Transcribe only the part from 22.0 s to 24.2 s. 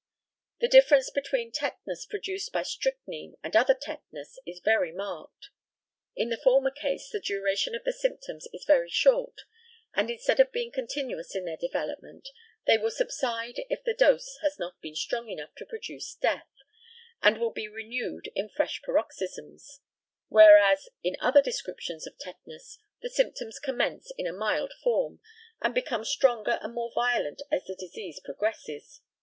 of tetanus, the symptoms commence